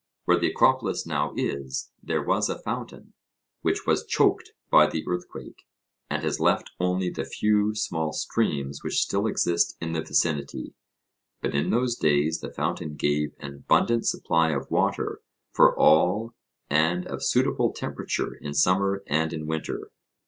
[0.25, 3.13] Where the Acropolis now is there was a fountain,
[3.61, 5.67] which was choked by the earthquake,
[6.09, 10.73] and has left only the few small streams which still exist in the vicinity,
[11.39, 16.33] but in those days the fountain gave an abundant supply of water for all
[16.67, 19.91] and of suitable temperature in summer and in winter.